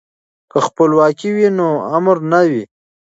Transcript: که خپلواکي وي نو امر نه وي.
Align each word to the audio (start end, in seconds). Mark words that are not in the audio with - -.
که 0.51 0.57
خپلواکي 0.67 1.29
وي 1.35 1.47
نو 1.57 1.67
امر 1.95 2.17
نه 2.31 2.41
وي. 2.49 2.63